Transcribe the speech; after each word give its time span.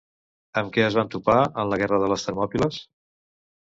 Amb 0.61 0.73
què 0.77 0.85
es 0.85 0.97
van 1.01 1.13
topar 1.17 1.37
en 1.45 1.71
la 1.77 1.81
guerra 1.85 2.03
de 2.07 2.13
les 2.17 2.29
Termòpiles? 2.31 2.85